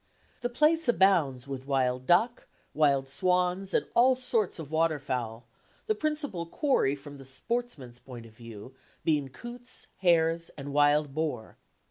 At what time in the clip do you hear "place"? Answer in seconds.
0.49-0.89